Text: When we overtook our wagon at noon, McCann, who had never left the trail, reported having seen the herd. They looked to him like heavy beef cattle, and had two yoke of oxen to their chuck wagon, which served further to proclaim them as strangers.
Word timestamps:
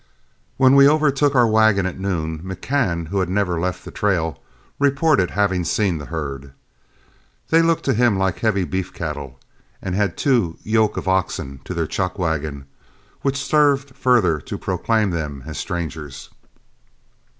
When 0.57 0.73
we 0.75 0.89
overtook 0.89 1.35
our 1.35 1.45
wagon 1.45 1.85
at 1.85 1.99
noon, 1.99 2.39
McCann, 2.39 3.09
who 3.09 3.19
had 3.19 3.29
never 3.29 3.59
left 3.59 3.85
the 3.85 3.91
trail, 3.91 4.41
reported 4.79 5.29
having 5.29 5.63
seen 5.63 5.99
the 5.99 6.07
herd. 6.07 6.53
They 7.51 7.61
looked 7.61 7.85
to 7.85 7.93
him 7.93 8.17
like 8.17 8.39
heavy 8.39 8.63
beef 8.63 8.91
cattle, 8.93 9.39
and 9.79 9.93
had 9.93 10.17
two 10.17 10.57
yoke 10.63 10.97
of 10.97 11.07
oxen 11.07 11.59
to 11.65 11.75
their 11.75 11.85
chuck 11.85 12.17
wagon, 12.17 12.65
which 13.21 13.37
served 13.45 13.91
further 13.95 14.39
to 14.39 14.57
proclaim 14.57 15.11
them 15.11 15.43
as 15.45 15.59
strangers. 15.59 16.31